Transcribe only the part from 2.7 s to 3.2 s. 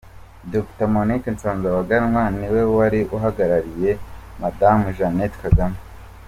wari